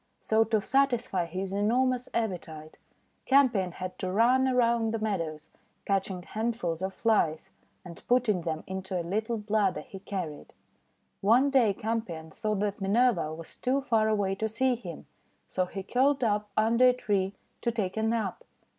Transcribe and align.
So, 0.19 0.43
to 0.45 0.59
satisfy 0.59 1.27
his 1.27 1.53
enormous 1.53 2.09
appetite, 2.11 2.79
Campion 3.27 3.73
had 3.73 3.99
to 3.99 4.11
run 4.11 4.47
around 4.47 4.93
the 4.93 4.97
meadows, 4.97 5.51
catching 5.85 6.23
hand 6.23 6.55
fuls 6.57 6.81
of 6.81 6.91
Flies, 6.95 7.51
and 7.85 8.01
putting 8.07 8.41
them 8.41 8.63
into 8.65 8.99
a 8.99 9.05
little 9.05 9.37
bladder 9.37 9.81
he 9.81 9.99
carried. 9.99 10.53
One 11.21 11.51
day 11.51 11.71
Campion 11.75 12.31
thought 12.31 12.61
that 12.61 12.81
Minerva 12.81 13.31
was 13.31 13.55
too 13.55 13.81
far 13.81 14.07
away 14.09 14.33
to 14.33 14.49
see 14.49 14.73
him, 14.73 15.05
so 15.47 15.67
he 15.67 15.83
curled 15.83 16.23
up 16.23 16.49
under 16.57 16.87
a 16.89 16.93
tree 16.93 17.35
to 17.61 17.71
take 17.71 17.95
a 17.95 18.01
nap. 18.01 18.43